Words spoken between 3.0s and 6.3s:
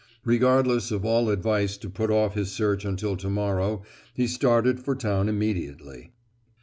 to morrow he started for town immediately.